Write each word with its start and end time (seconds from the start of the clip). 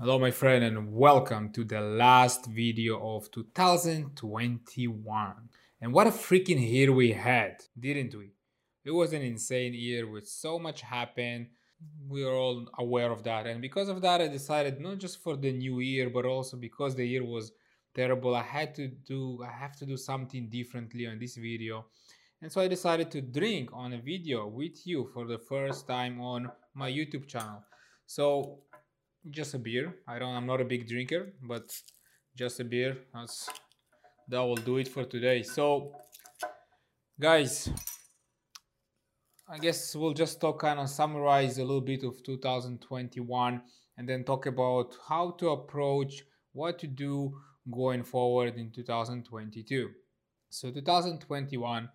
Hello 0.00 0.18
my 0.18 0.32
friend 0.32 0.64
and 0.64 0.92
welcome 0.92 1.52
to 1.52 1.62
the 1.62 1.80
last 1.80 2.46
video 2.46 2.98
of 3.14 3.30
2021. 3.30 5.34
And 5.80 5.92
what 5.92 6.08
a 6.08 6.10
freaking 6.10 6.68
year 6.68 6.90
we 6.90 7.12
had, 7.12 7.62
didn't 7.78 8.12
we? 8.16 8.32
It 8.84 8.90
was 8.90 9.12
an 9.12 9.22
insane 9.22 9.72
year 9.72 10.10
with 10.10 10.26
so 10.26 10.58
much 10.58 10.80
happened. 10.80 11.46
We 12.08 12.24
are 12.24 12.34
all 12.34 12.66
aware 12.76 13.12
of 13.12 13.22
that. 13.22 13.46
And 13.46 13.62
because 13.62 13.88
of 13.88 14.02
that 14.02 14.20
I 14.20 14.26
decided 14.26 14.80
not 14.80 14.98
just 14.98 15.22
for 15.22 15.36
the 15.36 15.52
new 15.52 15.78
year 15.78 16.10
but 16.10 16.26
also 16.26 16.56
because 16.56 16.96
the 16.96 17.06
year 17.06 17.24
was 17.24 17.52
terrible, 17.94 18.34
I 18.34 18.42
had 18.42 18.74
to 18.74 18.88
do 18.88 19.44
I 19.48 19.52
have 19.52 19.76
to 19.76 19.86
do 19.86 19.96
something 19.96 20.48
differently 20.50 21.06
on 21.06 21.20
this 21.20 21.36
video. 21.36 21.86
And 22.42 22.50
so 22.50 22.60
I 22.60 22.66
decided 22.66 23.12
to 23.12 23.20
drink 23.20 23.70
on 23.72 23.92
a 23.92 23.98
video 23.98 24.48
with 24.48 24.84
you 24.88 25.08
for 25.14 25.24
the 25.24 25.38
first 25.38 25.86
time 25.86 26.20
on 26.20 26.50
my 26.74 26.90
YouTube 26.90 27.28
channel. 27.28 27.62
So 28.06 28.64
just 29.30 29.54
a 29.54 29.58
beer. 29.58 29.94
I 30.06 30.18
don't. 30.18 30.34
I'm 30.34 30.46
not 30.46 30.60
a 30.60 30.64
big 30.64 30.88
drinker, 30.88 31.32
but 31.42 31.72
just 32.36 32.60
a 32.60 32.64
beer. 32.64 32.98
That's 33.12 33.48
that 34.28 34.40
will 34.40 34.56
do 34.56 34.78
it 34.78 34.88
for 34.88 35.04
today. 35.04 35.42
So, 35.42 35.92
guys, 37.20 37.68
I 39.48 39.58
guess 39.58 39.94
we'll 39.94 40.14
just 40.14 40.40
talk 40.40 40.60
kind 40.60 40.80
of 40.80 40.88
summarize 40.88 41.58
a 41.58 41.64
little 41.64 41.82
bit 41.82 42.02
of 42.02 42.22
2021 42.22 43.62
and 43.98 44.08
then 44.08 44.24
talk 44.24 44.46
about 44.46 44.96
how 45.08 45.32
to 45.32 45.50
approach 45.50 46.22
what 46.52 46.78
to 46.78 46.86
do 46.86 47.36
going 47.70 48.02
forward 48.02 48.56
in 48.56 48.70
2022. 48.70 49.90
So 50.50 50.70
2021 50.70 51.88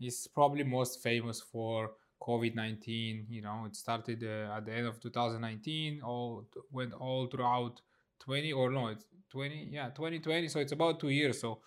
is 0.00 0.28
probably 0.34 0.64
most 0.64 1.02
famous 1.02 1.40
for 1.40 1.92
COVID-19, 2.20 3.26
you 3.28 3.42
know, 3.42 3.64
it 3.66 3.76
started 3.76 4.22
uh, 4.22 4.56
at 4.56 4.66
the 4.66 4.72
end 4.72 4.86
of 4.86 5.00
2019, 5.00 6.02
all 6.02 6.46
went 6.70 6.92
all 6.92 7.26
throughout 7.26 7.80
20 8.20 8.52
or 8.52 8.70
no, 8.70 8.88
it's 8.88 9.04
20, 9.30 9.68
yeah, 9.70 9.88
2020. 9.88 10.48
So 10.48 10.60
it's 10.60 10.72
about 10.72 11.00
two 11.00 11.08
years. 11.08 11.40
So 11.40 11.60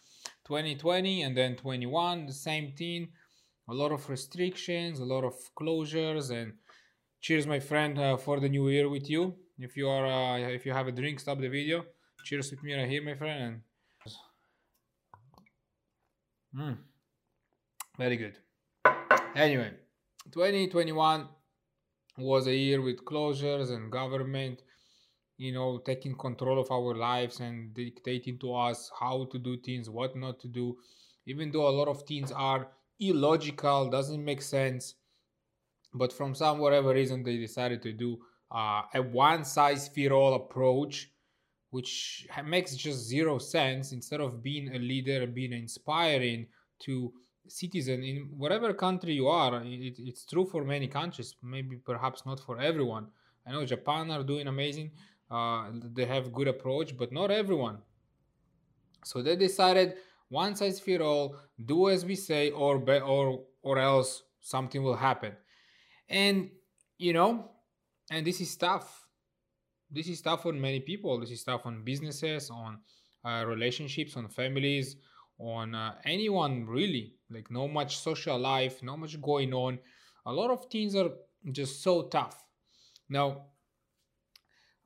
2020 0.46 1.24
and 1.24 1.36
then 1.36 1.56
21, 1.56 2.28
the 2.28 2.34
same 2.34 2.74
thing. 2.74 3.10
A 3.70 3.74
lot 3.74 3.92
of 3.92 4.08
restrictions, 4.10 5.00
a 5.00 5.06
lot 5.06 5.24
of 5.24 5.34
closures, 5.56 6.32
and 6.32 6.54
cheers, 7.22 7.48
my 7.48 7.60
friend, 7.60 7.98
uh, 7.98 8.18
for 8.18 8.42
the 8.42 8.50
new 8.50 8.68
year 8.68 8.90
with 8.90 9.10
you. 9.10 9.36
If 9.58 9.78
you 9.78 9.88
are, 9.88 10.06
uh, 10.06 10.38
if 10.50 10.66
you 10.66 10.74
have 10.74 10.88
a 10.88 10.92
drink, 10.92 11.22
stop 11.22 11.40
the 11.40 11.48
video. 11.48 11.86
Cheers 12.26 12.52
with 12.52 12.62
me 12.64 12.74
right 12.74 12.90
here, 12.90 13.02
my 13.02 13.16
friend. 13.16 13.62
And 16.54 16.62
mm, 16.62 16.78
very 17.98 18.18
good. 18.18 18.38
Anyway, 19.36 19.72
2021 20.32 21.28
was 22.18 22.48
a 22.48 22.56
year 22.56 22.82
with 22.82 23.04
closures 23.06 23.72
and 23.72 23.92
government 23.92 24.62
you 25.38 25.52
know 25.52 25.80
taking 25.86 26.16
control 26.16 26.60
of 26.60 26.72
our 26.72 26.96
lives 26.96 27.40
and 27.40 27.74
dictating 27.74 28.38
to 28.40 28.54
us 28.54 28.92
how 29.00 29.28
to 29.32 29.40
do 29.40 29.58
things 29.58 29.90
what 29.90 30.16
not 30.16 30.40
to 30.40 30.48
do. 30.48 30.76
Even 31.26 31.52
though 31.52 31.68
a 31.68 31.78
lot 31.78 31.88
of 31.88 32.04
things 32.04 32.32
are 32.32 32.68
illogical 33.00 33.90
doesn't 33.90 34.24
make 34.24 34.42
sense 34.42 34.96
but 35.94 36.12
from 36.12 36.34
some 36.36 36.60
whatever 36.60 36.94
reason 36.94 37.24
they 37.24 37.38
decided 37.38 37.82
to 37.82 37.92
do 37.92 38.18
uh, 38.52 38.82
a 38.94 39.02
one 39.02 39.44
size 39.44 39.88
fit 39.88 40.12
all 40.12 40.36
approach 40.36 41.10
which 41.74 42.28
makes 42.46 42.76
just 42.76 43.00
zero 43.00 43.40
sense. 43.40 43.94
Instead 43.94 44.22
of 44.22 44.44
being 44.44 44.76
a 44.76 44.78
leader 44.78 45.26
being 45.26 45.54
inspiring 45.54 46.46
to 46.82 47.12
citizen 47.48 48.04
in 48.04 48.30
whatever 48.38 48.74
country 48.74 49.14
you 49.14 49.28
are 49.28 49.62
it, 49.64 49.96
it's 50.00 50.26
true 50.26 50.46
for 50.46 50.64
many 50.64 50.88
countries 50.88 51.36
maybe 51.42 51.76
perhaps 51.78 52.26
not 52.26 52.40
for 52.40 52.60
everyone. 52.60 53.08
I 53.46 53.52
know 53.52 53.66
japan 53.66 54.12
are 54.12 54.24
doing 54.24 54.48
amazing 54.48 54.92
uh, 55.30 55.70
they 55.94 56.06
have 56.06 56.32
good 56.32 56.48
approach 56.48 56.96
but 56.98 57.12
not 57.12 57.32
everyone. 57.32 57.80
So 59.04 59.22
they 59.22 59.36
decided 59.36 59.96
one 60.30 60.56
size 60.56 60.80
fit 60.80 61.02
all 61.02 61.36
do 61.66 61.90
as 61.90 62.06
we 62.06 62.16
say 62.16 62.52
or 62.52 62.80
be, 62.80 63.00
or 63.00 63.44
or 63.62 63.78
else 63.80 64.24
something 64.42 64.82
will 64.84 64.96
happen. 64.96 65.34
And 66.10 66.50
you 66.98 67.14
know 67.14 67.52
and 68.12 68.26
this 68.26 68.42
is 68.42 68.56
tough. 68.56 69.08
This 69.92 70.08
is 70.08 70.22
tough 70.22 70.46
on 70.46 70.60
many 70.60 70.80
people. 70.80 71.20
This 71.20 71.32
is 71.32 71.44
tough 71.44 71.66
on 71.66 71.84
businesses 71.84 72.50
on 72.50 72.80
uh, 73.26 73.46
relationships 73.46 74.16
on 74.18 74.28
families 74.28 74.98
on 75.40 75.76
uh, 75.76 75.96
anyone 76.06 76.66
really. 76.66 77.16
Like 77.30 77.50
no 77.50 77.68
much 77.68 77.98
social 77.98 78.38
life 78.38 78.84
no 78.84 78.98
much 78.98 79.20
going 79.22 79.54
on. 79.54 79.80
A 80.26 80.32
lot 80.32 80.52
of 80.52 80.66
things 80.72 80.96
are 80.96 81.10
just 81.52 81.82
so 81.82 82.04
tough. 82.04 82.44
Now 83.10 83.48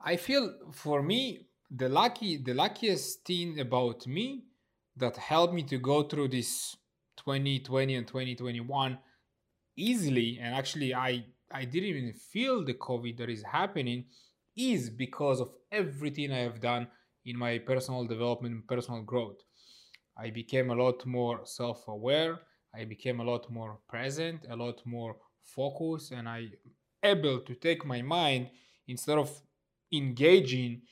i 0.00 0.16
feel 0.16 0.54
for 0.72 1.02
me 1.02 1.46
the 1.70 1.88
lucky 1.88 2.36
the 2.36 2.54
luckiest 2.54 3.24
thing 3.24 3.60
about 3.60 4.06
me 4.06 4.44
that 4.96 5.16
helped 5.16 5.54
me 5.54 5.62
to 5.62 5.78
go 5.78 6.02
through 6.02 6.28
this 6.28 6.76
2020 7.16 7.94
and 7.94 8.06
2021 8.06 8.98
easily 9.76 10.38
and 10.40 10.54
actually 10.54 10.94
i 10.94 11.24
i 11.52 11.64
didn't 11.64 11.88
even 11.88 12.12
feel 12.12 12.64
the 12.64 12.74
covid 12.74 13.16
that 13.18 13.28
is 13.28 13.42
happening 13.42 14.04
is 14.56 14.88
because 14.90 15.40
of 15.40 15.50
everything 15.72 16.32
i 16.32 16.38
have 16.38 16.60
done 16.60 16.86
in 17.24 17.36
my 17.36 17.58
personal 17.58 18.04
development 18.04 18.54
and 18.54 18.66
personal 18.66 19.02
growth 19.02 19.42
I 20.18 20.30
became 20.30 20.70
a 20.70 20.74
lot 20.74 21.06
more 21.06 21.40
self 21.44 21.86
aware. 21.88 22.40
I 22.74 22.84
became 22.84 23.20
a 23.20 23.24
lot 23.24 23.50
more 23.50 23.78
present, 23.88 24.46
a 24.50 24.56
lot 24.56 24.82
more 24.84 25.16
focused, 25.42 26.12
and 26.12 26.28
I 26.28 26.48
able 27.02 27.40
to 27.40 27.54
take 27.54 27.84
my 27.86 28.02
mind 28.02 28.50
instead 28.86 29.18
of 29.18 29.30
engaging 29.92 30.82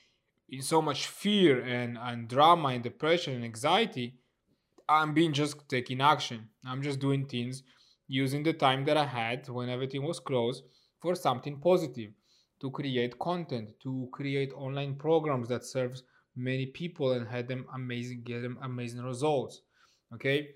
in 0.49 0.61
so 0.61 0.81
much 0.81 1.07
fear 1.07 1.61
and, 1.61 1.97
and 1.97 2.27
drama 2.27 2.69
and 2.69 2.83
depression 2.83 3.35
and 3.35 3.43
anxiety. 3.43 4.15
I'm 4.89 5.13
being 5.13 5.33
just 5.33 5.67
taking 5.67 6.01
action. 6.01 6.47
I'm 6.65 6.81
just 6.81 6.99
doing 6.99 7.25
things 7.25 7.63
using 8.07 8.43
the 8.43 8.53
time 8.53 8.85
that 8.85 8.95
I 8.95 9.05
had 9.05 9.49
when 9.49 9.69
everything 9.69 10.03
was 10.03 10.19
closed 10.19 10.63
for 10.99 11.13
something 11.13 11.59
positive 11.59 12.11
to 12.61 12.71
create 12.71 13.19
content, 13.19 13.71
to 13.83 14.07
create 14.13 14.53
online 14.53 14.95
programs 14.95 15.49
that 15.49 15.65
serves 15.65 16.03
many 16.37 16.67
people 16.67 17.11
and 17.13 17.27
had 17.27 17.47
them 17.47 17.65
amazing 17.73 18.21
get 18.23 18.41
them 18.41 18.57
amazing 18.61 19.01
results 19.01 19.61
okay? 20.13 20.49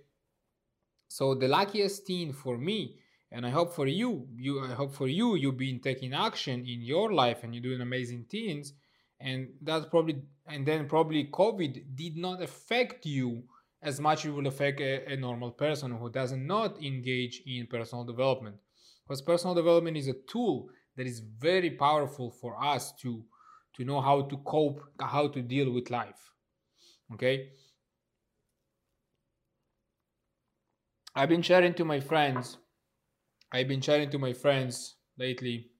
So 1.07 1.35
the 1.35 1.47
luckiest 1.47 2.05
thing 2.07 2.31
for 2.31 2.57
me 2.57 2.95
and 3.33 3.45
i 3.45 3.49
hope 3.49 3.73
for 3.73 3.87
you 3.87 4.27
you 4.35 4.63
i 4.63 4.73
hope 4.73 4.93
for 4.93 5.07
you 5.07 5.35
you've 5.35 5.57
been 5.57 5.79
taking 5.79 6.13
action 6.13 6.59
in 6.61 6.81
your 6.81 7.13
life 7.13 7.43
and 7.43 7.53
you're 7.53 7.63
doing 7.63 7.81
amazing 7.81 8.25
things 8.29 8.73
and 9.19 9.47
that's 9.61 9.85
probably 9.85 10.21
and 10.47 10.65
then 10.65 10.87
probably 10.87 11.29
covid 11.31 11.83
did 11.95 12.17
not 12.17 12.41
affect 12.41 13.05
you 13.05 13.43
as 13.81 13.99
much 13.99 14.25
it 14.25 14.31
will 14.31 14.47
affect 14.47 14.79
a, 14.79 15.13
a 15.13 15.17
normal 15.17 15.51
person 15.51 15.91
who 15.91 16.09
doesn't 16.09 16.45
not 16.45 16.81
engage 16.83 17.41
in 17.45 17.67
personal 17.67 18.03
development. 18.03 18.55
Because 19.07 19.21
personal 19.21 19.55
development 19.55 19.97
is 19.97 20.07
a 20.07 20.13
tool 20.13 20.69
that 20.95 21.07
is 21.07 21.19
very 21.19 21.71
powerful 21.71 22.29
for 22.29 22.61
us 22.63 22.91
to 23.01 23.23
to 23.75 23.85
know 23.85 24.01
how 24.01 24.23
to 24.23 24.37
cope, 24.37 24.81
how 24.99 25.27
to 25.27 25.41
deal 25.41 25.71
with 25.71 25.89
life. 25.89 26.31
Okay? 27.13 27.49
I've 31.15 31.29
been 31.29 31.41
sharing 31.41 31.73
to 31.75 31.85
my 31.85 31.99
friends, 31.99 32.57
I've 33.51 33.67
been 33.67 33.81
sharing 33.81 34.09
to 34.11 34.17
my 34.17 34.33
friends 34.33 34.95
lately 35.17 35.71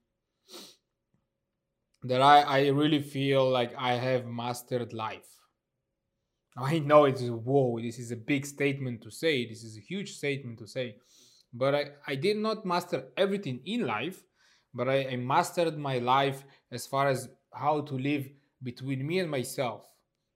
that 2.02 2.20
I, 2.20 2.40
I 2.42 2.66
really 2.68 3.00
feel 3.00 3.48
like 3.48 3.72
I 3.78 3.94
have 3.94 4.26
mastered 4.26 4.92
life. 4.92 5.28
I 6.56 6.80
know 6.80 7.04
it's 7.04 7.22
whoa, 7.22 7.80
this 7.80 7.98
is 7.98 8.10
a 8.10 8.16
big 8.16 8.44
statement 8.44 9.02
to 9.02 9.10
say, 9.10 9.48
this 9.48 9.62
is 9.64 9.78
a 9.78 9.80
huge 9.80 10.12
statement 10.12 10.58
to 10.58 10.66
say, 10.66 10.96
but 11.54 11.74
I, 11.74 11.84
I 12.06 12.14
did 12.14 12.36
not 12.36 12.66
master 12.66 13.04
everything 13.16 13.60
in 13.64 13.86
life, 13.86 14.22
but 14.74 14.88
I, 14.88 15.06
I 15.08 15.16
mastered 15.16 15.78
my 15.78 15.98
life 15.98 16.44
as 16.70 16.86
far 16.86 17.08
as 17.08 17.28
how 17.54 17.82
to 17.82 17.94
live 17.94 18.28
between 18.62 19.06
me 19.06 19.18
and 19.18 19.30
myself. 19.30 19.88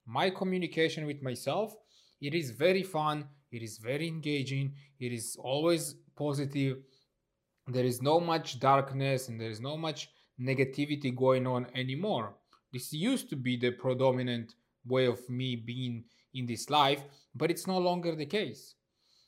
My 0.06 0.30
communication 0.30 1.06
with 1.06 1.22
myself, 1.22 1.74
it 2.20 2.34
is 2.34 2.50
very 2.50 2.82
fun, 2.82 3.26
it 3.50 3.62
is 3.62 3.78
very 3.78 4.08
engaging, 4.08 4.74
it 5.00 5.12
is 5.12 5.36
always 5.38 5.94
positive. 6.16 6.78
There 7.68 7.84
is 7.84 8.00
no 8.02 8.20
much 8.20 8.60
darkness 8.60 9.28
and 9.28 9.40
there 9.40 9.50
is 9.50 9.60
no 9.60 9.76
much 9.76 10.10
negativity 10.40 11.14
going 11.14 11.46
on 11.46 11.66
anymore. 11.74 12.34
This 12.72 12.92
used 12.92 13.30
to 13.30 13.36
be 13.36 13.56
the 13.56 13.70
predominant 13.70 14.54
way 14.86 15.06
of 15.06 15.28
me 15.28 15.56
being 15.56 16.04
in 16.34 16.46
this 16.46 16.70
life, 16.70 17.02
but 17.34 17.50
it's 17.50 17.66
no 17.66 17.78
longer 17.78 18.14
the 18.14 18.26
case. 18.26 18.74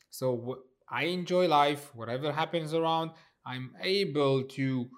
So 0.09 0.59
I 0.89 1.05
enjoy 1.05 1.47
life, 1.47 1.93
whatever 1.95 2.31
happens 2.31 2.73
around, 2.73 3.11
I'm 3.45 3.71
able 3.81 4.43
to 4.43 4.89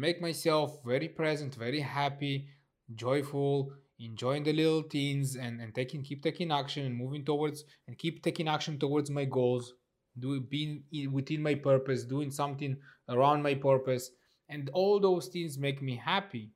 make 0.00 0.20
myself 0.20 0.78
very 0.84 1.08
present, 1.08 1.54
very 1.54 1.80
happy, 1.80 2.48
joyful, 2.94 3.72
enjoying 3.98 4.42
the 4.42 4.52
little 4.52 4.82
things 4.82 5.36
and, 5.36 5.60
and 5.60 5.74
taking 5.74 6.02
keep 6.02 6.22
taking 6.22 6.50
action 6.50 6.86
and 6.86 6.96
moving 6.96 7.24
towards 7.24 7.64
and 7.86 7.98
keep 7.98 8.22
taking 8.22 8.48
action 8.48 8.78
towards 8.78 9.10
my 9.10 9.24
goals, 9.24 9.74
do 10.18 10.40
being 10.40 10.84
within 11.12 11.42
my 11.42 11.54
purpose, 11.54 12.04
doing 12.04 12.30
something 12.30 12.76
around 13.08 13.42
my 13.42 13.54
purpose. 13.54 14.10
And 14.48 14.70
all 14.72 14.98
those 14.98 15.28
things 15.28 15.58
make 15.58 15.80
me 15.82 15.96
happy. 15.96 16.50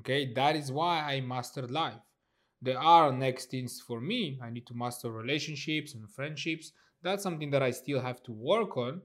Okay, 0.00 0.32
that 0.34 0.56
is 0.56 0.70
why 0.70 1.00
I 1.00 1.20
mastered 1.20 1.70
life. 1.70 2.02
There 2.60 2.78
are 2.78 3.12
next 3.12 3.50
things 3.50 3.80
for 3.80 4.00
me. 4.00 4.38
I 4.42 4.50
need 4.50 4.66
to 4.66 4.74
master 4.74 5.10
relationships 5.10 5.94
and 5.94 6.10
friendships. 6.10 6.72
That's 7.02 7.22
something 7.22 7.50
that 7.52 7.62
I 7.62 7.70
still 7.70 8.00
have 8.00 8.22
to 8.24 8.32
work 8.32 8.76
on. 8.76 9.00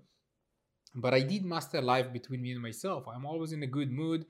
But 0.96 1.14
I 1.14 1.22
did 1.22 1.44
master 1.46 1.82
life 1.82 2.14
between 2.14 2.42
me 2.42 2.52
and 2.52 2.62
myself. 2.62 3.06
I'm 3.08 3.26
always 3.26 3.52
in 3.52 3.64
a 3.64 3.68
good 3.68 3.92
mood. 3.92 4.26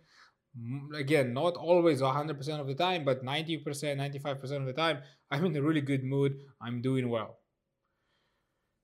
Again, 0.96 1.34
not 1.34 1.56
always 1.56 2.02
100% 2.02 2.60
of 2.60 2.68
the 2.68 2.76
time, 2.76 3.04
but 3.04 3.24
90%, 3.24 3.64
95% 3.64 4.42
of 4.58 4.66
the 4.66 4.74
time, 4.74 5.00
I'm 5.32 5.46
in 5.46 5.56
a 5.56 5.62
really 5.62 5.82
good 5.82 6.04
mood. 6.04 6.38
I'm 6.62 6.82
doing 6.82 7.10
well. 7.10 7.40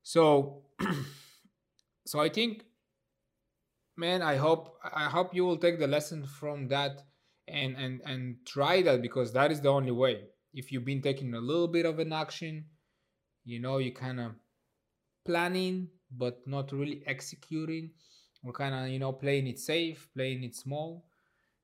So, 0.01 0.63
so 2.05 2.19
I 2.19 2.29
think, 2.29 2.63
man, 3.95 4.21
I 4.21 4.35
hope 4.35 4.77
I 4.83 5.05
hope 5.05 5.35
you 5.35 5.45
will 5.45 5.57
take 5.57 5.77
the 5.77 5.87
lesson 5.87 6.25
from 6.25 6.67
that 6.69 7.03
and 7.49 7.75
and 7.75 8.01
and 8.05 8.37
try 8.45 8.81
that 8.81 9.01
because 9.01 9.33
that 9.33 9.51
is 9.51 9.61
the 9.61 9.69
only 9.69 9.91
way 9.91 10.23
if 10.53 10.71
you've 10.71 10.85
been 10.85 11.01
taking 11.01 11.33
a 11.33 11.39
little 11.39 11.67
bit 11.67 11.85
of 11.85 11.99
an 11.99 12.13
action 12.13 12.65
you 13.43 13.59
know 13.59 13.77
you 13.77 13.91
kind 13.91 14.19
of 14.19 14.31
planning 15.25 15.87
but 16.17 16.39
not 16.45 16.71
really 16.71 17.01
executing 17.06 17.89
or 18.44 18.53
kind 18.53 18.73
of 18.73 18.89
you 18.89 19.00
know 19.00 19.11
playing 19.11 19.47
it 19.47 19.59
safe 19.59 20.07
playing 20.15 20.44
it 20.44 20.56
small 20.56 21.06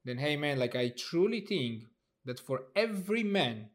then 0.03 0.17
hey 0.17 0.35
man 0.35 0.59
like 0.59 0.75
i 0.75 0.89
truly 0.89 1.41
think 1.41 1.83
that 2.25 2.39
for 2.39 2.63
every 2.75 3.23
man 3.23 3.69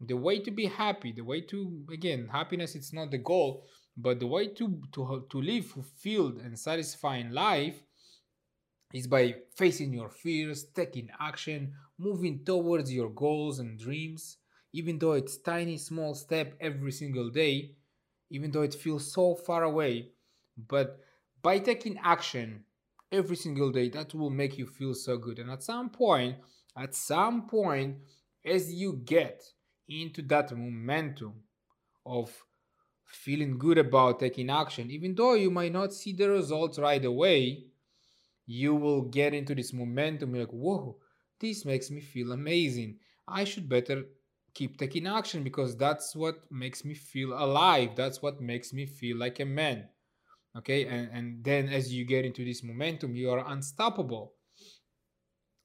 the 0.00 0.16
way 0.16 0.38
to 0.38 0.50
be 0.50 0.66
happy 0.66 1.12
the 1.12 1.22
way 1.22 1.40
to 1.40 1.82
again 1.92 2.28
happiness 2.30 2.74
it's 2.74 2.92
not 2.92 3.10
the 3.10 3.18
goal 3.18 3.64
but 3.96 4.20
the 4.20 4.26
way 4.26 4.48
to 4.48 4.80
to 4.92 5.26
to 5.30 5.40
live 5.40 5.64
fulfilled 5.66 6.38
and 6.38 6.58
satisfying 6.58 7.30
life 7.30 7.82
is 8.92 9.06
by 9.06 9.34
facing 9.54 9.92
your 9.92 10.10
fears, 10.10 10.64
taking 10.74 11.08
action, 11.20 11.74
moving 11.98 12.44
towards 12.44 12.92
your 12.92 13.10
goals 13.10 13.58
and 13.58 13.78
dreams, 13.78 14.38
even 14.72 14.98
though 14.98 15.12
it's 15.12 15.38
tiny 15.38 15.76
small 15.76 16.14
step 16.14 16.54
every 16.60 16.92
single 16.92 17.30
day, 17.30 17.72
even 18.30 18.50
though 18.50 18.62
it 18.62 18.74
feels 18.74 19.12
so 19.12 19.34
far 19.34 19.64
away, 19.64 20.10
but 20.68 21.00
by 21.42 21.58
taking 21.58 21.98
action 22.02 22.64
every 23.12 23.36
single 23.36 23.70
day 23.70 23.88
that 23.90 24.14
will 24.14 24.30
make 24.30 24.58
you 24.58 24.66
feel 24.66 24.94
so 24.94 25.16
good. 25.16 25.38
And 25.38 25.50
at 25.50 25.62
some 25.62 25.90
point, 25.90 26.36
at 26.76 26.94
some 26.94 27.46
point 27.46 27.96
as 28.44 28.72
you 28.72 29.00
get 29.04 29.42
into 29.88 30.22
that 30.22 30.56
momentum 30.56 31.34
of 32.04 32.32
feeling 33.04 33.58
good 33.58 33.78
about 33.78 34.20
taking 34.20 34.50
action, 34.50 34.90
even 34.90 35.14
though 35.14 35.34
you 35.34 35.50
might 35.50 35.72
not 35.72 35.92
see 35.92 36.12
the 36.12 36.28
results 36.28 36.78
right 36.78 37.04
away, 37.04 37.64
you 38.46 38.74
will 38.74 39.02
get 39.02 39.34
into 39.34 39.54
this 39.54 39.72
momentum. 39.72 40.34
You're 40.34 40.44
like, 40.44 40.52
whoa, 40.52 40.98
this 41.40 41.64
makes 41.64 41.90
me 41.90 42.00
feel 42.00 42.32
amazing. 42.32 42.98
I 43.26 43.44
should 43.44 43.68
better 43.68 44.04
keep 44.56 44.78
taking 44.78 45.06
action 45.06 45.42
because 45.42 45.76
that's 45.76 46.16
what 46.16 46.40
makes 46.50 46.82
me 46.82 46.94
feel 46.94 47.32
alive. 47.34 47.90
That's 47.94 48.22
what 48.22 48.40
makes 48.40 48.72
me 48.72 48.86
feel 48.86 49.18
like 49.18 49.38
a 49.38 49.44
man. 49.44 49.88
Okay, 50.56 50.86
and, 50.86 51.10
and 51.12 51.44
then 51.44 51.68
as 51.68 51.92
you 51.92 52.06
get 52.06 52.24
into 52.24 52.42
this 52.42 52.62
momentum, 52.62 53.14
you 53.14 53.30
are 53.30 53.44
unstoppable. 53.52 54.32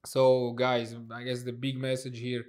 So, 0.04 0.52
guys, 0.52 0.94
I 1.10 1.22
guess 1.22 1.42
the 1.42 1.52
big 1.52 1.78
message 1.78 2.18
here 2.18 2.44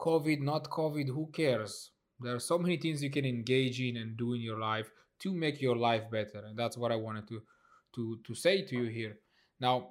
COVID, 0.00 0.40
not 0.40 0.70
COVID, 0.70 1.08
who 1.08 1.28
cares? 1.32 1.90
There 2.20 2.36
are 2.36 2.46
so 2.52 2.56
many 2.58 2.76
things 2.76 3.02
you 3.02 3.10
can 3.10 3.24
engage 3.24 3.80
in 3.80 3.96
and 3.96 4.16
do 4.16 4.34
in 4.34 4.40
your 4.40 4.60
life 4.60 4.90
to 5.22 5.34
make 5.34 5.60
your 5.60 5.76
life 5.76 6.08
better. 6.10 6.44
And 6.46 6.56
that's 6.56 6.76
what 6.76 6.92
I 6.92 6.96
wanted 6.96 7.26
to 7.28 7.42
to 7.96 8.20
to 8.24 8.34
say 8.34 8.62
to 8.62 8.76
you 8.76 8.88
here. 8.88 9.18
Now, 9.58 9.90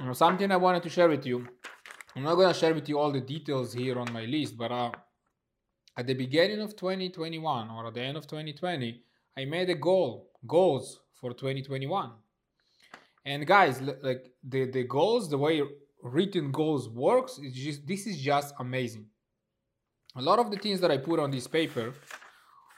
you 0.00 0.06
know, 0.06 0.12
something 0.14 0.50
I 0.50 0.56
wanted 0.56 0.82
to 0.82 0.88
share 0.88 1.08
with 1.08 1.24
you. 1.24 1.46
I'm 2.14 2.22
not 2.22 2.36
to 2.36 2.58
share 2.58 2.74
with 2.74 2.88
you 2.88 2.98
all 2.98 3.10
the 3.10 3.20
details 3.20 3.72
here 3.72 3.98
on 3.98 4.12
my 4.12 4.24
list, 4.24 4.56
but 4.56 4.70
uh, 4.70 4.90
at 5.96 6.06
the 6.06 6.14
beginning 6.14 6.60
of 6.60 6.76
2021 6.76 7.70
or 7.70 7.86
at 7.86 7.94
the 7.94 8.00
end 8.00 8.16
of 8.16 8.26
2020, 8.26 9.02
I 9.36 9.44
made 9.44 9.70
a 9.70 9.74
goal, 9.74 10.30
goals 10.46 11.00
for 11.14 11.32
2021. 11.32 12.10
And 13.24 13.46
guys, 13.46 13.80
like 13.80 14.30
the, 14.46 14.70
the 14.70 14.84
goals, 14.84 15.30
the 15.30 15.38
way 15.38 15.62
written 16.02 16.50
goals 16.50 16.88
works, 16.88 17.38
is 17.38 17.54
just 17.54 17.86
this 17.86 18.06
is 18.06 18.20
just 18.20 18.54
amazing. 18.58 19.06
A 20.16 20.22
lot 20.22 20.38
of 20.38 20.50
the 20.50 20.58
things 20.58 20.80
that 20.80 20.90
I 20.90 20.98
put 20.98 21.18
on 21.18 21.30
this 21.30 21.46
paper 21.46 21.94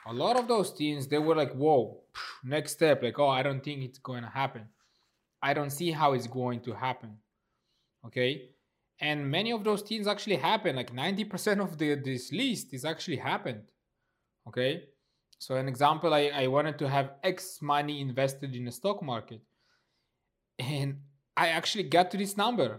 a 0.06 0.12
lot 0.12 0.36
of 0.36 0.48
those 0.48 0.70
things, 0.70 1.06
they 1.06 1.18
were 1.18 1.34
like 1.34 1.52
whoa 1.52 2.00
next 2.44 2.72
step 2.72 3.02
like 3.02 3.18
oh 3.18 3.28
i 3.28 3.42
don't 3.42 3.64
think 3.64 3.82
it's 3.82 3.98
going 3.98 4.22
to 4.22 4.28
happen 4.28 4.62
i 5.42 5.54
don't 5.54 5.70
see 5.70 5.90
how 5.90 6.12
it's 6.12 6.26
going 6.26 6.60
to 6.60 6.72
happen 6.72 7.16
okay 8.06 8.50
and 9.08 9.30
many 9.38 9.50
of 9.56 9.62
those 9.68 9.82
things 9.88 10.06
actually 10.12 10.36
happen 10.50 10.76
like 10.80 10.92
90% 10.94 11.60
of 11.66 11.76
the 11.80 11.88
this 12.08 12.32
list 12.32 12.66
is 12.76 12.84
actually 12.92 13.20
happened 13.30 13.64
okay? 14.48 14.84
So 15.38 15.56
an 15.56 15.68
example 15.68 16.14
I, 16.14 16.30
I 16.42 16.46
wanted 16.46 16.78
to 16.78 16.88
have 16.88 17.12
x 17.22 17.58
money 17.60 18.00
invested 18.00 18.54
in 18.54 18.64
the 18.64 18.72
stock 18.72 19.02
market. 19.02 19.40
And 20.58 21.00
i 21.36 21.48
actually 21.48 21.82
got 21.96 22.10
to 22.12 22.16
this 22.16 22.36
number 22.36 22.70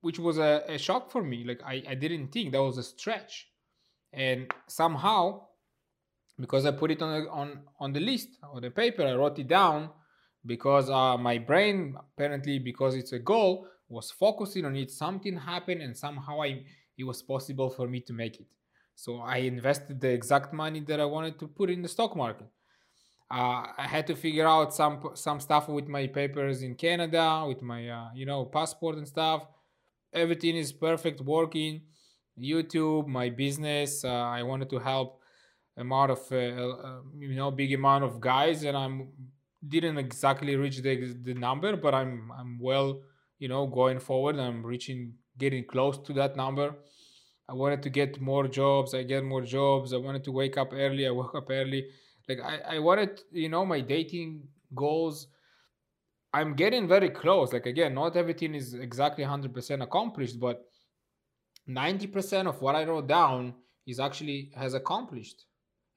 which 0.00 0.18
was 0.18 0.38
a, 0.38 0.64
a 0.66 0.78
shock 0.78 1.10
for 1.10 1.22
me. 1.22 1.44
Like 1.44 1.62
I, 1.62 1.82
I 1.92 1.94
didn't 1.94 2.28
think 2.32 2.52
that 2.52 2.62
was 2.62 2.78
a 2.78 2.82
stretch. 2.82 3.48
And 4.14 4.50
somehow 4.66 5.42
because 6.40 6.64
I 6.64 6.70
put 6.70 6.90
it 6.90 7.02
on 7.02 7.28
on 7.28 7.48
on 7.78 7.92
the 7.92 8.00
list 8.00 8.28
or 8.52 8.60
the 8.60 8.70
paper. 8.70 9.02
I 9.06 9.14
wrote 9.14 9.38
it 9.38 9.48
down 9.48 9.90
because 10.46 10.88
uh, 10.88 11.18
my 11.18 11.36
brain 11.38 11.94
apparently 12.12 12.58
because 12.58 12.94
it's 12.94 13.12
a 13.12 13.18
goal 13.18 13.66
was 13.90 14.10
focusing 14.10 14.64
on 14.64 14.76
it. 14.76 14.90
Something 14.90 15.36
happened 15.36 15.82
and 15.82 15.96
somehow 15.96 16.42
I 16.42 16.64
it 16.96 17.04
was 17.04 17.22
possible 17.22 17.70
for 17.70 17.88
me 17.88 18.00
to 18.00 18.12
make 18.12 18.40
it. 18.40 18.46
So 18.94 19.18
I 19.18 19.38
invested 19.38 20.00
the 20.00 20.10
exact 20.10 20.52
money 20.52 20.80
that 20.80 21.00
I 21.00 21.06
wanted 21.06 21.38
to 21.40 21.48
put 21.48 21.70
in 21.70 21.82
the 21.82 21.88
stock 21.88 22.14
market. 22.14 22.46
Uh, 23.30 23.64
I 23.78 23.86
had 23.86 24.06
to 24.08 24.16
figure 24.16 24.46
out 24.46 24.74
some 24.74 25.10
some 25.14 25.40
stuff 25.40 25.68
with 25.68 25.88
my 25.88 26.06
papers 26.06 26.62
in 26.62 26.74
Canada, 26.74 27.44
with 27.46 27.62
my 27.62 27.88
uh, 27.88 28.08
you 28.14 28.26
know 28.26 28.44
passport 28.44 28.96
and 28.96 29.06
stuff. 29.06 29.46
Everything 30.12 30.56
is 30.56 30.72
perfect, 30.72 31.20
working. 31.20 31.82
YouTube, 32.38 33.06
my 33.06 33.28
business. 33.28 34.04
Uh, 34.04 34.08
I 34.08 34.42
wanted 34.42 34.70
to 34.70 34.78
help 34.78 35.20
amount 35.76 36.10
of 36.10 36.20
uh, 36.30 36.36
uh, 36.36 37.00
you 37.18 37.34
know 37.34 37.50
big 37.50 37.72
amount 37.72 38.04
of 38.04 38.20
guys 38.20 38.64
and 38.64 38.76
i'm 38.76 39.08
didn't 39.66 39.98
exactly 39.98 40.56
reach 40.56 40.78
the, 40.82 41.14
the 41.22 41.34
number 41.34 41.76
but 41.76 41.94
i'm 41.94 42.32
i'm 42.38 42.58
well 42.58 43.00
you 43.40 43.48
know 43.48 43.66
going 43.66 43.98
forward 43.98 44.38
i'm 44.38 44.64
reaching 44.64 45.12
getting 45.38 45.64
close 45.64 45.96
to 45.98 46.12
that 46.12 46.36
number. 46.36 46.74
I 47.48 47.54
wanted 47.54 47.82
to 47.82 47.90
get 47.90 48.20
more 48.20 48.46
jobs 48.46 48.94
i 48.94 49.02
get 49.02 49.24
more 49.24 49.42
jobs 49.42 49.92
i 49.92 49.96
wanted 49.96 50.22
to 50.24 50.32
wake 50.32 50.56
up 50.56 50.70
early 50.72 51.08
i 51.08 51.10
woke 51.10 51.34
up 51.34 51.48
early. 51.50 51.86
Like 52.28 52.38
i, 52.44 52.76
I 52.76 52.78
wanted 52.78 53.20
you 53.32 53.48
know 53.48 53.64
my 53.66 53.80
dating 53.80 54.42
goals 54.72 55.26
i'm 56.32 56.54
getting 56.54 56.86
very 56.86 57.10
close. 57.10 57.52
Like 57.52 57.66
again 57.66 57.94
not 57.94 58.16
everything 58.16 58.54
is 58.54 58.74
exactly 58.74 59.24
100% 59.24 59.82
accomplished 59.82 60.38
but 60.38 60.62
90% 61.68 62.46
of 62.46 62.62
what 62.62 62.76
i 62.76 62.84
wrote 62.84 63.08
down 63.08 63.54
is 63.86 63.98
actually 63.98 64.52
has 64.54 64.74
accomplished. 64.74 65.46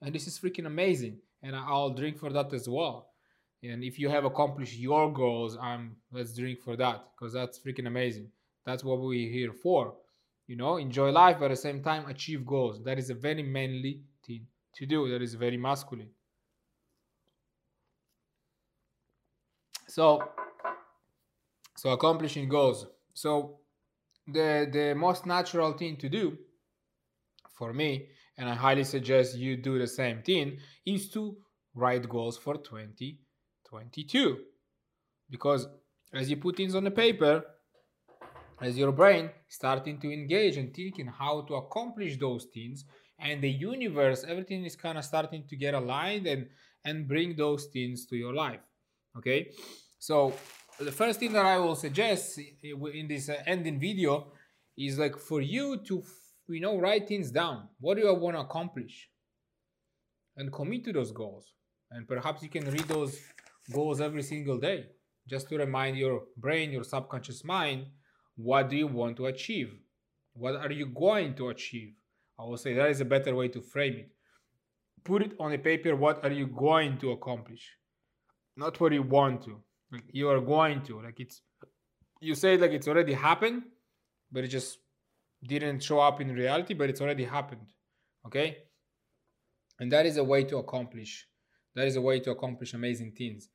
And 0.02 0.16
this 0.16 0.28
is 0.28 0.40
freaking 0.40 0.66
amazing. 0.66 1.18
And 1.44 1.56
i'll 1.56 1.94
drink 1.94 2.18
for 2.18 2.32
that 2.32 2.52
as 2.54 2.68
well 2.68 3.13
and 3.64 3.84
if 3.84 3.98
you 3.98 4.10
have 4.10 4.26
accomplished 4.26 4.78
your 4.78 5.12
goals 5.12 5.58
i'm 5.62 5.96
let's 6.12 6.36
drink 6.36 6.60
for 6.62 6.76
that 6.76 7.06
because 7.16 7.34
that's 7.34 7.60
freaking 7.60 7.88
amazing. 7.88 8.30
That's 8.66 8.84
what 8.84 9.00
we're 9.02 9.30
here 9.30 9.52
for 9.52 9.96
you 10.48 10.56
know? 10.56 10.78
Enjoy 10.78 11.10
life 11.10 11.38
but 11.40 11.46
at 11.46 11.52
the 11.52 11.56
same 11.58 11.82
time 11.84 12.08
achieve 12.08 12.46
goals. 12.46 12.84
That 12.84 13.00
is 13.00 13.10
a 13.10 13.14
very 13.14 13.44
manly 13.44 14.02
thing 14.26 14.46
to 14.76 14.86
do. 14.86 15.10
That 15.10 15.22
is 15.22 15.34
very 15.36 15.58
masculine. 15.58 16.10
So 19.88 20.24
so 21.76 21.90
accomplishing 21.92 22.50
goals. 22.50 22.88
So 23.14 23.60
the 24.28 24.68
the 24.72 24.94
most 24.96 25.26
natural 25.26 25.74
thing 25.74 25.98
to 25.98 26.10
do 26.10 26.38
for 27.58 27.74
me 27.74 28.08
and 28.38 28.50
I 28.50 28.56
highly 28.56 28.84
suggest 28.84 29.38
you 29.38 29.58
do 29.58 29.78
the 29.78 29.88
same 29.88 30.24
thing, 30.24 30.58
is 30.86 31.10
to 31.12 31.38
write 31.76 32.10
goals 32.10 32.38
for 32.38 32.58
2022. 33.74 34.38
Because 35.30 35.68
as 36.14 36.30
you 36.30 36.38
put 36.38 36.56
things 36.56 36.76
on 36.76 36.84
the 36.84 36.92
paper, 36.92 37.44
as 38.62 38.78
your 38.78 38.92
brain 38.92 39.30
starting 39.48 40.00
to 40.00 40.12
engage 40.12 40.58
and 40.58 40.74
thinking 40.74 41.08
how 41.08 41.42
to 41.42 41.56
accomplish 41.56 42.18
those 42.18 42.46
things, 42.54 42.86
and 43.20 43.42
the 43.42 43.50
universe, 43.50 44.26
everything 44.28 44.66
is 44.66 44.76
kind 44.76 44.98
of 44.98 45.06
starting 45.06 45.44
to 45.50 45.56
get 45.56 45.74
aligned 45.74 46.28
and 46.28 46.48
and 46.86 47.08
bring 47.08 47.36
those 47.36 47.66
things 47.66 48.06
to 48.08 48.16
your 48.18 48.34
life. 48.34 48.60
Okay, 49.18 49.52
so 50.00 50.34
the 50.80 50.92
first 50.92 51.20
thing 51.20 51.32
that 51.34 51.46
I 51.46 51.58
will 51.58 51.76
suggest 51.76 52.40
in 52.64 53.08
this 53.08 53.30
uh, 53.30 53.38
ending 53.46 53.80
video 53.80 54.34
is 54.78 55.00
like 55.00 55.18
for 55.18 55.40
you 55.40 55.78
to 55.88 56.04
you 56.48 56.60
know, 56.60 56.78
write 56.78 57.08
things 57.08 57.32
down. 57.32 57.70
What 57.80 57.98
do 57.98 58.08
I 58.08 58.12
want 58.12 58.36
to 58.36 58.42
accomplish? 58.42 59.10
And 60.36 60.52
commit 60.52 60.84
to 60.86 60.94
those 60.94 61.12
goals. 61.12 61.54
And 61.92 62.08
perhaps 62.08 62.42
you 62.42 62.50
can 62.50 62.70
read 62.70 62.88
those 62.88 63.20
goals 63.72 64.02
every 64.02 64.24
single 64.24 64.60
day. 64.60 64.86
just 65.26 65.48
to 65.48 65.58
remind 65.58 65.98
your 65.98 66.24
brain, 66.36 66.72
your 66.72 66.84
subconscious 66.84 67.46
mind, 67.46 67.86
what 68.36 68.70
do 68.70 68.76
you 68.76 68.88
want 68.88 69.16
to 69.18 69.28
achieve? 69.28 69.74
What 70.34 70.56
are 70.56 70.72
you 70.72 70.88
going 70.88 71.36
to 71.36 71.50
achieve? 71.50 71.94
I 72.38 72.44
will 72.44 72.58
say 72.58 72.74
that 72.74 72.90
is 72.90 73.00
a 73.00 73.06
better 73.06 73.34
way 73.34 73.48
to 73.50 73.62
frame 73.62 73.94
it. 73.94 74.12
Put 75.04 75.22
it 75.22 75.34
on 75.40 75.54
a 75.54 75.58
paper, 75.58 75.96
what 75.96 76.24
are 76.26 76.32
you 76.32 76.48
going 76.48 76.98
to 76.98 77.12
accomplish? 77.12 77.70
Not 78.58 78.80
what 78.80 78.92
you 78.92 79.04
want 79.04 79.44
to. 79.44 79.62
Like 79.92 80.04
you 80.12 80.30
are 80.30 80.40
going 80.40 80.82
to. 80.84 81.02
Like 81.02 81.20
it's 81.20 81.42
you 82.20 82.36
say 82.36 82.56
it 82.56 82.62
like 82.62 82.72
it's 82.72 82.88
already 82.88 83.14
happened, 83.14 83.64
but 84.32 84.44
it 84.44 84.48
just 84.48 84.80
didn't 85.44 85.84
show 85.84 86.00
up 86.00 86.22
in 86.22 86.34
reality, 86.34 86.74
but 86.74 86.90
it's 86.90 87.02
already 87.02 87.26
happened. 87.26 87.68
Okay? 88.26 88.58
And 89.80 89.92
that 89.92 90.06
is 90.06 90.18
a 90.18 90.24
way 90.24 90.44
to 90.46 90.58
accomplish. 90.58 91.28
That 91.76 91.88
is 91.88 91.96
a 91.96 92.02
way 92.02 92.20
to 92.22 92.32
accomplish 92.32 92.74
amazing 92.74 93.14
things. 93.14 93.50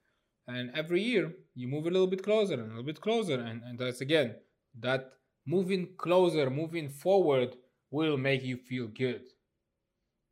And 0.47 0.71
every 0.75 1.03
year 1.03 1.33
you 1.55 1.69
move 1.69 1.87
a 1.87 1.91
little 1.91 2.07
bit 2.07 2.23
closer 2.23 2.55
and 2.55 2.63
a 2.63 2.69
little 2.69 2.83
bit 2.83 3.01
closer. 3.01 3.41
And, 3.41 3.63
and 3.63 3.79
that's 3.79 4.01
again, 4.01 4.37
that 4.81 5.13
moving 5.47 5.95
closer, 5.97 6.51
moving 6.51 6.89
forward 6.89 7.57
will 7.91 8.17
make 8.17 8.43
you 8.43 8.57
feel 8.57 8.89
good. 8.89 9.23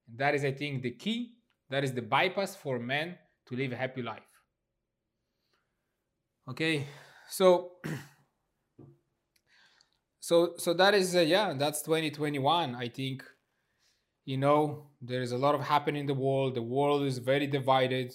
And 0.08 0.18
that 0.18 0.34
is, 0.34 0.44
I 0.44 0.52
think, 0.52 0.82
the 0.82 0.92
key. 0.92 1.32
That 1.70 1.84
is 1.84 1.92
the 1.92 2.02
bypass 2.02 2.54
for 2.54 2.78
men 2.78 3.18
to 3.46 3.56
live 3.56 3.72
a 3.72 3.76
happy 3.76 4.02
life. 4.02 4.22
Okay, 6.48 6.86
so 7.28 7.72
so 10.20 10.54
so 10.56 10.72
that 10.74 10.94
is 10.94 11.16
uh, 11.16 11.20
yeah, 11.20 11.52
that's 11.58 11.82
2021. 11.82 12.74
I 12.74 12.88
think 12.88 13.24
you 14.26 14.36
know 14.36 14.88
there 15.00 15.22
is 15.22 15.32
a 15.32 15.38
lot 15.38 15.54
of 15.54 15.62
happening 15.62 16.00
in 16.00 16.06
the 16.06 16.14
world. 16.14 16.54
The 16.54 16.62
world 16.62 17.04
is 17.04 17.18
very 17.18 17.46
divided 17.46 18.12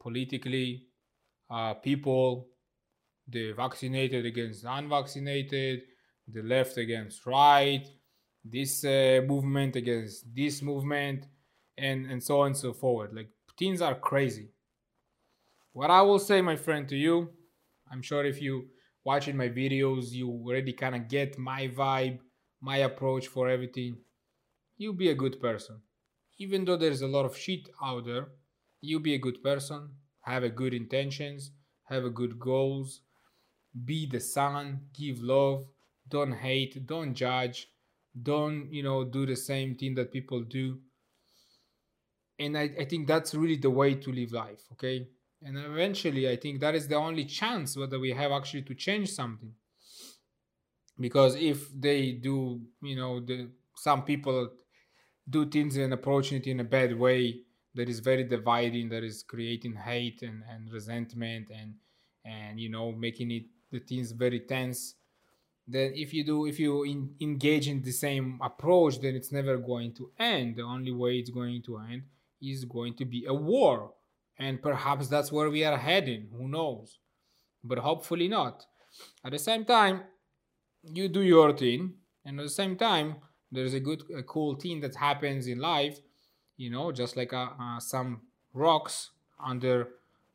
politically. 0.00 0.88
Uh, 1.50 1.74
people, 1.74 2.48
the 3.28 3.52
vaccinated 3.52 4.26
against 4.26 4.64
unvaccinated, 4.64 5.82
the 6.26 6.42
left 6.42 6.76
against 6.78 7.24
right, 7.26 7.86
this 8.44 8.84
uh, 8.84 9.20
movement 9.26 9.76
against 9.76 10.34
this 10.34 10.62
movement, 10.62 11.26
and 11.76 12.10
and 12.10 12.22
so 12.22 12.40
on 12.40 12.48
and 12.48 12.56
so 12.56 12.72
forward. 12.72 13.14
Like 13.14 13.28
teens 13.56 13.82
are 13.82 13.94
crazy. 13.94 14.48
What 15.72 15.90
I 15.90 16.02
will 16.02 16.18
say, 16.18 16.40
my 16.40 16.56
friend, 16.56 16.88
to 16.88 16.96
you, 16.96 17.28
I'm 17.92 18.02
sure 18.02 18.24
if 18.24 18.40
you 18.40 18.68
watching 19.04 19.36
my 19.36 19.48
videos, 19.48 20.12
you 20.12 20.28
already 20.28 20.72
kind 20.72 20.96
of 20.96 21.08
get 21.08 21.38
my 21.38 21.68
vibe, 21.68 22.18
my 22.60 22.78
approach 22.78 23.26
for 23.28 23.48
everything. 23.48 23.98
You 24.78 24.94
be 24.94 25.10
a 25.10 25.14
good 25.14 25.40
person. 25.40 25.82
Even 26.38 26.64
though 26.64 26.76
there's 26.76 27.02
a 27.02 27.06
lot 27.06 27.26
of 27.26 27.36
shit 27.36 27.68
out 27.82 28.06
there, 28.06 28.28
You'll 28.80 29.00
be 29.00 29.14
a 29.14 29.18
good 29.18 29.42
person, 29.42 29.90
have 30.20 30.44
a 30.44 30.48
good 30.48 30.72
intentions, 30.72 31.50
have 31.84 32.04
a 32.04 32.10
good 32.10 32.38
goals, 32.38 33.00
be 33.84 34.06
the 34.06 34.20
sun, 34.20 34.80
give 34.94 35.20
love, 35.20 35.66
don't 36.08 36.32
hate, 36.32 36.86
don't 36.86 37.14
judge, 37.14 37.68
don't, 38.20 38.72
you 38.72 38.82
know, 38.82 39.04
do 39.04 39.26
the 39.26 39.36
same 39.36 39.74
thing 39.74 39.94
that 39.96 40.12
people 40.12 40.42
do. 40.42 40.78
And 42.38 42.56
I, 42.56 42.70
I 42.78 42.84
think 42.84 43.08
that's 43.08 43.34
really 43.34 43.56
the 43.56 43.70
way 43.70 43.94
to 43.96 44.12
live 44.12 44.32
life, 44.32 44.62
okay? 44.72 45.08
And 45.42 45.58
eventually, 45.58 46.28
I 46.28 46.36
think 46.36 46.60
that 46.60 46.74
is 46.74 46.86
the 46.86 46.94
only 46.94 47.24
chance 47.24 47.76
whether 47.76 47.98
we 47.98 48.12
have 48.12 48.30
actually 48.30 48.62
to 48.62 48.74
change 48.74 49.10
something. 49.10 49.52
Because 50.98 51.34
if 51.36 51.68
they 51.72 52.12
do, 52.12 52.60
you 52.82 52.96
know, 52.96 53.20
the 53.20 53.48
some 53.76 54.02
people 54.02 54.50
do 55.28 55.46
things 55.46 55.76
and 55.76 55.92
approaching 55.92 56.38
it 56.38 56.46
in 56.46 56.60
a 56.60 56.64
bad 56.64 56.98
way 56.98 57.42
that 57.74 57.88
is 57.88 58.00
very 58.00 58.24
dividing, 58.24 58.88
that 58.88 59.04
is 59.04 59.22
creating 59.22 59.74
hate 59.74 60.22
and, 60.22 60.42
and 60.50 60.72
resentment 60.72 61.48
and 61.50 61.74
and 62.24 62.60
you 62.60 62.68
know 62.68 62.92
making 62.92 63.30
it 63.30 63.44
the 63.70 63.78
things 63.78 64.12
very 64.12 64.40
tense. 64.40 64.94
Then 65.66 65.92
if 65.94 66.14
you 66.14 66.24
do 66.24 66.46
if 66.46 66.58
you 66.58 66.84
in, 66.84 67.14
engage 67.20 67.68
in 67.68 67.82
the 67.82 67.92
same 67.92 68.38
approach 68.42 69.00
then 69.00 69.14
it's 69.14 69.32
never 69.32 69.58
going 69.58 69.94
to 69.94 70.10
end. 70.18 70.56
The 70.56 70.62
only 70.62 70.92
way 70.92 71.18
it's 71.18 71.30
going 71.30 71.62
to 71.62 71.78
end 71.78 72.02
is 72.40 72.64
going 72.64 72.94
to 72.96 73.04
be 73.04 73.24
a 73.26 73.34
war. 73.34 73.92
And 74.38 74.62
perhaps 74.62 75.08
that's 75.08 75.32
where 75.32 75.50
we 75.50 75.64
are 75.64 75.76
heading. 75.76 76.28
Who 76.36 76.48
knows? 76.48 76.98
But 77.62 77.78
hopefully 77.78 78.28
not. 78.28 78.64
At 79.24 79.32
the 79.32 79.38
same 79.38 79.64
time 79.64 80.02
you 80.82 81.08
do 81.08 81.20
your 81.20 81.52
thing. 81.52 81.94
And 82.24 82.40
at 82.40 82.44
the 82.44 82.50
same 82.50 82.76
time 82.76 83.16
there's 83.50 83.74
a 83.74 83.80
good 83.80 84.02
a 84.16 84.22
cool 84.22 84.54
thing 84.54 84.80
that 84.80 84.94
happens 84.94 85.46
in 85.46 85.58
life 85.58 86.00
you 86.56 86.70
know 86.70 86.92
just 86.92 87.16
like 87.16 87.32
uh, 87.32 87.48
uh, 87.60 87.80
some 87.80 88.20
rocks 88.52 89.10
under 89.44 89.88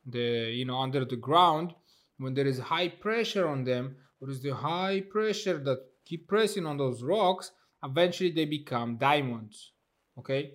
the 0.05 0.51
you 0.51 0.65
know 0.65 0.77
under 0.77 1.05
the 1.05 1.15
ground 1.15 1.73
when 2.17 2.33
there 2.33 2.47
is 2.47 2.59
high 2.59 2.87
pressure 2.87 3.47
on 3.47 3.63
them 3.63 3.95
what 4.19 4.31
is 4.31 4.41
the 4.41 4.53
high 4.53 5.01
pressure 5.11 5.57
that 5.57 5.79
keep 6.05 6.27
pressing 6.27 6.65
on 6.65 6.77
those 6.77 7.03
rocks 7.03 7.51
eventually 7.83 8.31
they 8.31 8.45
become 8.45 8.97
diamonds 8.97 9.71
okay? 10.17 10.51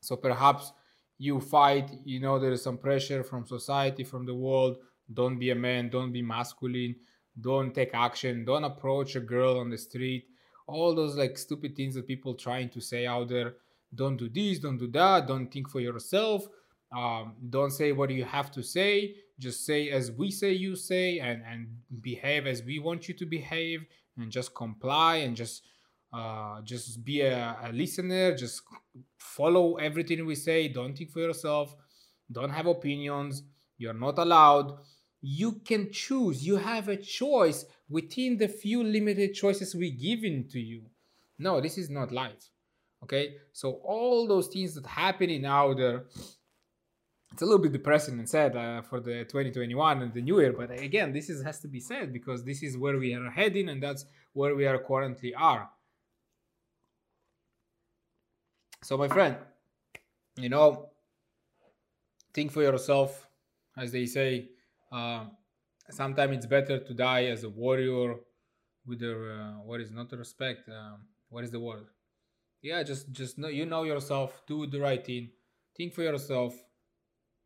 So 0.00 0.16
perhaps 0.16 0.72
you 1.18 1.40
fight 1.40 1.90
you 2.04 2.20
know 2.20 2.38
there 2.38 2.52
is 2.52 2.62
some 2.62 2.78
pressure 2.78 3.24
from 3.24 3.46
society 3.46 4.04
from 4.04 4.26
the 4.26 4.34
world 4.34 4.76
don't 5.12 5.38
be 5.38 5.50
a 5.50 5.54
man 5.54 5.88
don't 5.88 6.12
be 6.12 6.20
masculine 6.20 6.94
don't 7.40 7.74
take 7.74 7.94
action 7.94 8.44
don't 8.44 8.64
approach 8.64 9.16
a 9.16 9.20
girl 9.20 9.58
on 9.58 9.70
the 9.70 9.78
street 9.78 10.26
all 10.66 10.94
those 10.94 11.16
like 11.16 11.38
stupid 11.38 11.76
things 11.76 11.94
that 11.94 12.06
people 12.06 12.34
trying 12.34 12.68
to 12.68 12.80
say 12.80 13.06
out 13.06 13.28
there 13.28 13.54
don't 13.94 14.16
do 14.16 14.28
this 14.28 14.58
don't 14.58 14.78
do 14.78 14.88
that 14.88 15.26
don't 15.26 15.48
think 15.52 15.68
for 15.68 15.80
yourself 15.80 16.46
um, 16.92 17.34
don't 17.50 17.72
say 17.72 17.92
what 17.92 18.10
you 18.10 18.24
have 18.24 18.50
to 18.50 18.62
say 18.62 19.14
just 19.38 19.64
say 19.66 19.90
as 19.90 20.10
we 20.12 20.30
say 20.30 20.52
you 20.52 20.76
say 20.76 21.18
and 21.18 21.42
and 21.46 21.68
behave 22.00 22.46
as 22.46 22.62
we 22.62 22.78
want 22.78 23.08
you 23.08 23.14
to 23.14 23.26
behave 23.26 23.84
and 24.18 24.30
just 24.30 24.54
comply 24.54 25.16
and 25.16 25.36
just 25.36 25.62
uh, 26.12 26.60
just 26.62 27.04
be 27.04 27.20
a, 27.20 27.56
a 27.64 27.72
listener 27.72 28.34
just 28.34 28.62
follow 29.18 29.76
everything 29.76 30.24
we 30.24 30.34
say 30.34 30.68
don't 30.68 30.96
think 30.96 31.10
for 31.10 31.20
yourself 31.20 31.74
don't 32.32 32.50
have 32.50 32.66
opinions 32.66 33.42
you're 33.78 33.94
not 33.94 34.18
allowed. 34.18 34.78
You 35.20 35.52
can 35.64 35.92
choose 35.92 36.46
you 36.46 36.56
have 36.56 36.88
a 36.88 36.96
choice 36.96 37.64
within 37.88 38.36
the 38.36 38.48
few 38.48 38.82
limited 38.82 39.34
choices 39.34 39.74
we 39.74 39.90
given 39.90 40.46
to 40.48 40.60
you 40.60 40.82
no 41.38 41.60
this 41.60 41.78
is 41.78 41.90
not 41.90 42.12
life 42.12 42.50
okay 43.02 43.34
so 43.52 43.80
all 43.84 44.26
those 44.26 44.48
things 44.48 44.74
that 44.74 44.86
happening 44.86 45.44
out 45.44 45.76
there 45.76 46.04
it's 47.32 47.42
a 47.42 47.44
little 47.44 47.60
bit 47.60 47.72
depressing 47.72 48.18
and 48.18 48.28
sad 48.28 48.56
uh, 48.56 48.80
for 48.82 49.00
the 49.00 49.24
2021 49.24 50.02
and 50.02 50.14
the 50.14 50.22
new 50.22 50.40
year 50.40 50.52
but 50.52 50.70
again 50.70 51.12
this 51.12 51.28
is 51.28 51.42
has 51.42 51.60
to 51.60 51.68
be 51.68 51.80
said 51.80 52.12
because 52.12 52.44
this 52.44 52.62
is 52.62 52.78
where 52.78 52.98
we 52.98 53.14
are 53.14 53.30
heading 53.30 53.68
and 53.68 53.82
that's 53.82 54.06
where 54.32 54.54
we 54.54 54.66
are 54.66 54.78
currently 54.78 55.34
are 55.34 55.68
so, 58.86 58.96
my 58.96 59.08
friend, 59.08 59.36
you 60.36 60.48
know, 60.48 60.90
think 62.32 62.52
for 62.52 62.62
yourself, 62.62 63.26
as 63.76 63.90
they 63.90 64.06
say. 64.06 64.50
Uh, 64.92 65.24
sometimes 65.90 66.36
it's 66.36 66.46
better 66.46 66.78
to 66.78 66.94
die 66.94 67.24
as 67.26 67.44
a 67.44 67.48
warrior 67.48 68.16
with 68.86 69.00
the 69.00 69.12
uh, 69.12 69.62
what 69.64 69.80
is 69.80 69.90
not 69.90 70.12
respect. 70.12 70.68
Um, 70.68 71.00
what 71.28 71.44
is 71.44 71.50
the 71.50 71.60
word? 71.60 71.86
Yeah, 72.62 72.82
just 72.82 73.10
just 73.12 73.38
know 73.38 73.48
you 73.48 73.66
know 73.66 73.84
yourself. 73.84 74.42
Do 74.46 74.66
the 74.66 74.80
right 74.80 75.04
thing. 75.04 75.30
Think 75.76 75.94
for 75.94 76.02
yourself. 76.02 76.54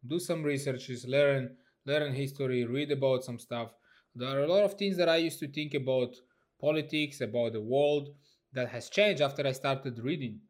Do 0.07 0.19
some 0.19 0.43
researches. 0.43 1.07
Learn 1.07 1.57
learn 1.87 2.13
history. 2.15 2.65
Read 2.65 2.91
about 2.91 3.25
some 3.25 3.39
stuff. 3.39 3.71
There 4.15 4.29
are 4.29 4.45
a 4.45 4.53
lot 4.53 4.65
of 4.65 4.75
things 4.75 4.97
that 4.97 5.09
I 5.09 5.17
used 5.17 5.39
to 5.41 5.49
think 5.49 5.75
about 5.75 6.15
politics, 6.61 7.21
about 7.21 7.53
the 7.53 7.61
world, 7.61 8.09
that 8.53 8.69
has 8.69 8.91
changed 8.91 9.23
after 9.23 9.47
I 9.47 9.53
started 9.53 9.99
reading 10.01 10.41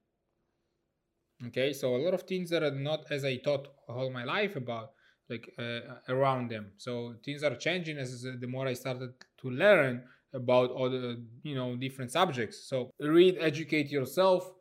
okay 1.47 1.73
so 1.73 1.97
a 1.97 2.03
lot 2.05 2.15
of 2.15 2.23
things 2.23 2.51
that 2.51 2.63
are 2.63 2.71
not 2.71 3.05
as 3.11 3.25
i 3.25 3.39
thought 3.39 3.69
all 3.89 4.11
my 4.11 4.25
life 4.25 4.57
about 4.57 4.91
like 5.31 5.53
uh, 5.59 5.81
around 6.09 6.51
them 6.51 6.73
so 6.77 7.15
things 7.25 7.43
are 7.43 7.55
changing 7.55 7.97
as 7.97 8.23
the 8.23 8.47
more 8.47 8.67
i 8.67 8.73
started 8.73 9.13
to 9.41 9.51
learn 9.51 10.03
about 10.35 10.71
other 10.73 11.17
you 11.43 11.55
know 11.55 11.77
different 11.77 12.11
subjects 12.11 12.69
so 12.69 12.91
read 13.01 13.37
educate 13.41 13.91
yourself 13.91 14.53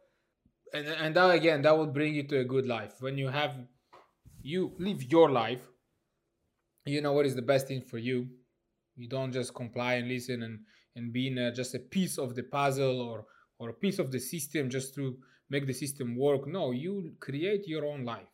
and 0.74 0.88
and 0.88 1.16
that 1.16 1.32
again 1.32 1.62
that 1.62 1.78
will 1.78 1.88
bring 1.88 2.14
you 2.16 2.24
to 2.24 2.40
a 2.40 2.44
good 2.44 2.68
life 2.68 2.94
when 3.02 3.18
you 3.18 3.28
have 3.28 3.56
you 4.42 4.72
live 4.78 5.04
your 5.12 5.30
life 5.30 5.62
you 6.86 7.02
know 7.02 7.14
what 7.14 7.26
is 7.26 7.36
the 7.36 7.42
best 7.42 7.68
thing 7.68 7.82
for 7.82 7.98
you 7.98 8.28
you 8.96 9.08
don't 9.08 9.32
just 9.32 9.54
comply 9.54 9.96
and 9.96 10.08
listen 10.08 10.44
and 10.44 10.60
and 10.96 11.14
being 11.14 11.38
uh, 11.38 11.52
just 11.52 11.76
a 11.76 11.80
piece 11.80 12.18
of 12.18 12.36
the 12.36 12.44
puzzle 12.44 13.02
or 13.02 13.26
or 13.60 13.70
a 13.70 13.74
piece 13.74 14.00
of 14.00 14.12
the 14.12 14.20
system 14.20 14.70
just 14.70 14.96
to 14.96 15.18
make 15.50 15.68
the 15.68 15.74
system 15.74 16.16
work. 16.16 16.48
No, 16.48 16.72
you 16.72 17.14
create 17.20 17.68
your 17.68 17.86
own 17.86 18.06
life. 18.06 18.32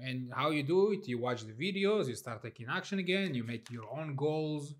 And 0.00 0.30
how 0.32 0.50
you 0.50 0.62
do 0.62 0.92
it, 0.92 1.08
you 1.08 1.18
watch 1.18 1.42
the 1.44 1.52
videos, 1.52 2.06
you 2.06 2.14
start 2.14 2.42
taking 2.42 2.66
action 2.68 2.98
again, 2.98 3.34
you 3.34 3.42
make 3.42 3.70
your 3.70 3.84
own 3.90 4.14
goals, 4.14 4.74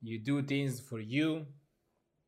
you 0.00 0.18
do 0.18 0.42
things 0.42 0.80
for 0.80 1.00
you. 1.00 1.46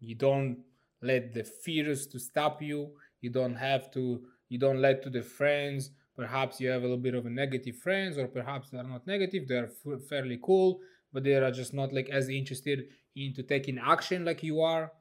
You 0.01 0.15
don't 0.15 0.59
let 1.03 1.33
the 1.33 1.45
fears 1.45 2.07
to 2.09 2.19
stop 2.19 2.61
you. 2.61 2.91
You 3.21 3.31
don't 3.31 3.57
have 3.57 3.91
to 3.93 4.23
you 4.49 4.59
don't 4.59 4.81
let 4.81 5.03
to 5.05 5.11
the 5.11 5.23
friends, 5.23 5.91
perhaps 6.21 6.61
you 6.61 6.69
have 6.69 6.83
a 6.83 6.89
little 6.89 6.99
bit 6.99 7.15
of 7.15 7.25
a 7.25 7.31
negative 7.31 7.77
friends 7.77 8.19
or 8.19 8.27
perhaps 8.27 8.69
they're 8.69 8.83
not 8.95 9.07
negative 9.07 9.49
they're 9.49 9.71
f- 9.79 10.03
fairly 10.09 10.39
cool 10.43 10.81
but 11.13 11.25
they 11.25 11.35
are 11.35 11.51
just 11.51 11.73
not 11.73 11.93
like 11.95 12.11
as 12.11 12.29
interested 12.29 12.79
into 13.17 13.43
taking 13.43 13.79
action 13.79 14.25
like 14.25 14.43
you 14.43 14.61
are 14.61 14.93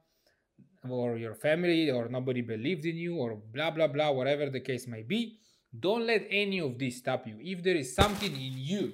or 0.88 1.18
your 1.18 1.34
family 1.34 1.90
or 1.90 2.08
nobody 2.08 2.40
believed 2.40 2.86
in 2.86 2.96
you 2.96 3.16
or 3.16 3.36
blah 3.52 3.70
blah 3.70 3.86
blah 3.86 4.10
whatever 4.10 4.48
the 4.48 4.64
case 4.70 4.86
may 4.86 5.02
be 5.02 5.38
don't 5.78 6.06
let 6.06 6.26
any 6.30 6.60
of 6.60 6.78
this 6.78 6.98
stop 6.98 7.26
you. 7.26 7.38
If 7.40 7.62
there 7.62 7.76
is 7.76 7.94
something 7.94 8.32
in 8.32 8.54
you 8.56 8.92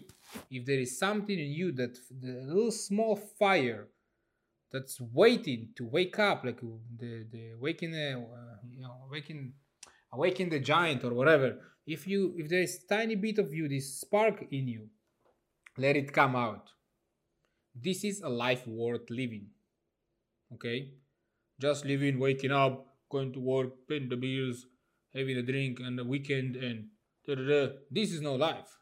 if 0.51 0.65
there 0.65 0.79
is 0.79 0.99
something 0.99 1.39
in 1.39 1.51
you 1.51 1.73
that 1.73 1.97
the 2.21 2.43
little 2.47 2.71
small 2.71 3.17
fire 3.17 3.89
that's 4.73 5.01
waiting 5.01 5.69
to 5.77 5.87
wake 5.87 6.19
up 6.19 6.45
like 6.45 6.61
the 6.99 7.27
the 7.31 7.55
waking 7.59 7.95
uh, 7.95 8.19
you 8.69 8.81
know 8.81 8.95
waking 9.11 9.53
awaken 10.13 10.49
the 10.49 10.61
giant 10.61 11.05
or 11.05 11.15
whatever 11.15 11.59
if 11.87 12.07
you 12.07 12.35
if 12.37 12.49
there 12.49 12.63
is 12.63 12.85
tiny 12.89 13.15
bit 13.15 13.39
of 13.39 13.53
you 13.53 13.69
this 13.69 14.01
spark 14.01 14.45
in 14.51 14.69
you 14.69 14.89
let 15.79 15.95
it 15.95 16.11
come 16.11 16.35
out. 16.35 16.71
This 17.75 18.03
is 18.03 18.23
a 18.23 18.31
life 18.31 18.67
worth 18.67 19.11
living 19.11 19.49
okay? 20.55 20.93
Just 21.61 21.85
living 21.85 22.19
waking 22.19 22.53
up 22.53 22.87
going 23.11 23.33
to 23.33 23.41
work 23.41 23.69
paying 23.89 24.09
the 24.09 24.17
bills 24.17 24.67
having 25.17 25.37
a 25.37 25.43
drink 25.43 25.81
and 25.81 25.99
the 25.99 26.05
weekend 26.05 26.57
and 26.57 26.87
da, 27.27 27.35
da, 27.35 27.43
da. 27.43 27.69
this 27.91 28.13
is 28.13 28.21
no 28.21 28.35
life. 28.35 28.79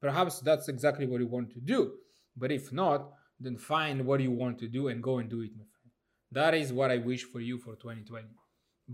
Perhaps 0.00 0.40
that's 0.40 0.68
exactly 0.68 1.06
what 1.06 1.20
you 1.20 1.26
want 1.26 1.50
to 1.52 1.60
do. 1.60 1.92
But 2.36 2.52
if 2.52 2.72
not 2.72 3.10
then 3.40 3.56
find 3.56 4.06
what 4.06 4.20
you 4.20 4.30
want 4.30 4.58
to 4.60 4.68
do 4.68 4.88
and 4.88 5.02
go 5.02 5.18
and 5.18 5.28
do 5.28 5.40
it 5.40 5.50
my 5.56 5.64
friend. 5.64 5.92
That 6.30 6.54
is 6.54 6.72
what 6.72 6.90
i 6.90 6.98
wish 6.98 7.24
for 7.24 7.40
you 7.40 7.58
for 7.58 7.74
2020 7.74 8.28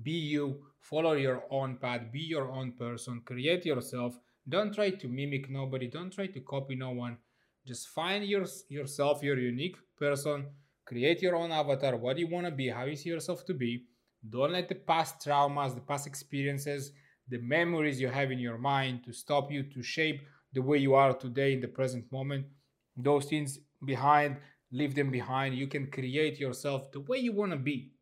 be 0.03 0.13
you 0.13 0.63
follow 0.81 1.13
your 1.13 1.45
own 1.51 1.77
path 1.77 2.03
be 2.13 2.21
your 2.21 2.51
own 2.51 2.73
person 2.73 3.23
create 3.25 3.65
yourself. 3.65 4.19
Don't 4.49 4.75
try 4.75 4.91
to 4.91 5.09
mimic 5.09 5.51
nobody 5.51 5.89
don't 5.89 6.13
try 6.13 6.27
to 6.27 6.41
copy 6.41 6.75
no 6.75 6.91
one. 6.91 7.19
Just 7.67 7.89
find 7.89 8.25
your, 8.25 8.47
yourself 8.71 9.23
your 9.23 9.39
unique 9.39 9.77
person. 9.99 10.47
Create 10.87 11.21
your 11.21 11.37
own 11.37 11.53
avatar 11.53 11.97
what 11.97 12.19
you 12.19 12.29
want 12.29 12.47
to 12.47 12.53
be 12.53 12.69
how 12.69 12.85
you 12.85 12.97
see 12.97 13.11
yourself 13.11 13.45
to 13.45 13.55
be 13.55 13.85
don't 14.29 14.53
let 14.53 14.69
the 14.69 14.75
past 14.75 15.25
traumas 15.25 15.75
the 15.75 15.81
past 15.81 16.07
experiences 16.07 16.93
the 17.29 17.39
memories 17.39 18.01
you 18.01 18.09
have 18.09 18.31
in 18.31 18.39
your 18.39 18.59
mind 18.59 19.05
to 19.05 19.13
stop 19.13 19.51
you 19.51 19.63
to 19.63 19.83
shape 19.83 20.23
the 20.53 20.63
way 20.63 20.79
you 20.79 20.95
are 20.95 21.13
today 21.13 21.53
in 21.53 21.61
the 21.61 21.69
present 21.69 22.11
moment. 22.11 22.47
Those 22.97 23.27
things 23.27 23.59
behind 23.85 24.39
leave 24.73 24.95
them 24.95 25.11
behind. 25.11 25.55
You 25.55 25.67
can 25.67 25.91
create 25.91 26.39
yourself 26.39 26.91
the 26.93 27.01
way 27.01 27.19
you 27.19 27.33
want 27.33 27.53
to 27.53 27.59
be. 27.59 27.93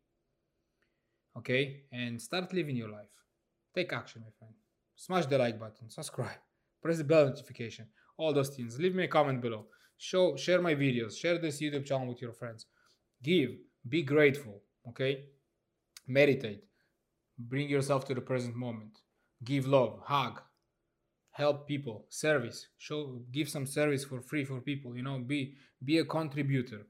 Okay? 1.37 1.83
And 1.91 2.21
start 2.21 2.53
living 2.53 2.75
your 2.75 2.89
life. 2.89 3.13
Take 3.75 3.93
action 3.93 4.21
my 4.21 4.31
friend. 4.37 4.53
Smash 4.95 5.27
the 5.27 5.37
like 5.37 5.59
button. 5.59 5.89
Subscribe. 5.89 6.39
Press 6.81 6.97
the 6.97 7.03
bell 7.03 7.27
notification. 7.27 7.87
All 8.17 8.33
those 8.33 8.49
things. 8.49 8.79
Leave 8.79 8.95
me 8.95 9.03
a 9.03 9.07
comment 9.07 9.41
below. 9.41 9.65
Show 9.97 10.35
share 10.35 10.61
my 10.61 10.75
videos. 10.75 11.17
Share 11.17 11.37
this 11.37 11.61
youtube 11.61 11.85
channel 11.85 12.07
with 12.07 12.21
your 12.21 12.33
friends. 12.33 12.65
Give. 13.23 13.51
Be 13.87 14.03
grateful. 14.03 14.61
Okay 14.89 15.25
meditate. 16.07 16.63
Bring 17.37 17.69
yourself 17.69 18.05
to 18.05 18.13
the 18.13 18.21
present 18.21 18.55
moment. 18.55 18.99
Give 19.43 19.67
love 19.67 19.99
hug 20.03 20.41
help 21.37 21.67
people 21.67 22.05
service. 22.09 22.67
Show 22.79 23.21
give 23.31 23.47
some 23.47 23.67
service 23.67 24.03
for 24.03 24.19
free 24.21 24.43
for 24.43 24.59
people 24.59 24.95
you 24.97 25.03
know 25.03 25.19
be 25.19 25.53
be 25.83 25.99
a 25.99 26.05
contributor. 26.05 26.81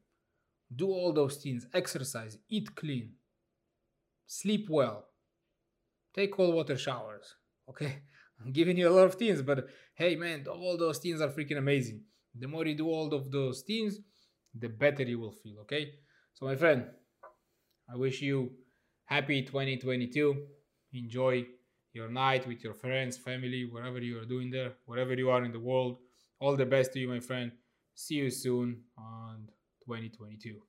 Do 0.73 0.87
all 0.89 1.11
those 1.13 1.35
things. 1.37 1.67
Exercise 1.73 2.37
eat 2.49 2.73
clean. 2.75 3.11
Sleep 4.25 4.67
well, 4.69 5.05
take 6.15 6.33
cold 6.33 6.55
water 6.55 6.77
showers. 6.77 7.35
Okay, 7.69 7.97
I'm 8.39 8.53
giving 8.53 8.77
you 8.77 8.87
a 8.87 8.95
lot 8.97 9.07
of 9.07 9.15
things, 9.15 9.41
but 9.41 9.67
hey, 9.95 10.15
man, 10.15 10.45
all 10.47 10.77
those 10.77 10.99
things 10.99 11.19
are 11.19 11.27
freaking 11.27 11.57
amazing. 11.57 11.99
The 12.33 12.47
more 12.47 12.65
you 12.65 12.75
do 12.75 12.87
all 12.87 13.13
of 13.13 13.29
those 13.29 13.59
things, 13.67 13.99
the 14.57 14.69
better 14.69 15.03
you 15.03 15.19
will 15.19 15.33
feel. 15.33 15.59
Okay, 15.63 15.91
so 16.33 16.45
my 16.45 16.55
friend, 16.55 16.85
I 17.91 17.97
wish 17.97 18.21
you 18.21 18.51
happy 19.07 19.41
2022. 19.41 20.35
Enjoy 20.93 21.45
your 21.93 22.09
night 22.09 22.47
with 22.47 22.63
your 22.63 22.73
friends, 22.73 23.17
family, 23.17 23.67
whatever 23.69 23.99
you 23.99 24.19
are 24.19 24.25
doing 24.25 24.51
there, 24.51 24.73
wherever 24.85 25.13
you 25.13 25.29
are 25.29 25.43
in 25.43 25.51
the 25.51 25.59
world. 25.59 25.97
All 26.39 26.55
the 26.55 26.65
best 26.65 26.93
to 26.93 26.99
you, 26.99 27.07
my 27.07 27.19
friend. 27.19 27.51
See 27.95 28.15
you 28.15 28.29
soon 28.29 28.83
on 28.97 29.47
2022. 29.85 30.59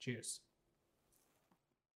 Cheers. 0.00 0.40